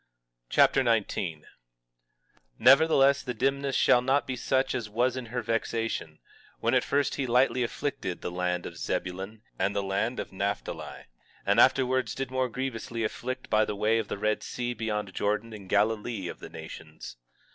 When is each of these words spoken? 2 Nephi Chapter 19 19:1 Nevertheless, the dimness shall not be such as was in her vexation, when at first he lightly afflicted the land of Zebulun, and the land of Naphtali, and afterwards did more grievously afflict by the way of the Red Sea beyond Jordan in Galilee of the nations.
2 0.49 0.57
Nephi 0.57 0.73
Chapter 0.73 0.83
19 0.83 1.39
19:1 1.41 1.45
Nevertheless, 2.57 3.21
the 3.21 3.35
dimness 3.35 3.75
shall 3.75 4.01
not 4.01 4.25
be 4.25 4.35
such 4.35 4.73
as 4.73 4.89
was 4.89 5.15
in 5.15 5.27
her 5.27 5.43
vexation, 5.43 6.17
when 6.59 6.73
at 6.73 6.83
first 6.83 7.13
he 7.17 7.27
lightly 7.27 7.61
afflicted 7.61 8.21
the 8.21 8.31
land 8.31 8.65
of 8.65 8.77
Zebulun, 8.79 9.43
and 9.59 9.75
the 9.75 9.83
land 9.83 10.19
of 10.19 10.33
Naphtali, 10.33 11.05
and 11.45 11.59
afterwards 11.59 12.15
did 12.15 12.31
more 12.31 12.49
grievously 12.49 13.03
afflict 13.03 13.47
by 13.51 13.63
the 13.63 13.75
way 13.75 13.99
of 13.99 14.07
the 14.07 14.17
Red 14.17 14.41
Sea 14.41 14.73
beyond 14.73 15.13
Jordan 15.13 15.53
in 15.53 15.67
Galilee 15.67 16.27
of 16.27 16.39
the 16.39 16.49
nations. 16.49 17.17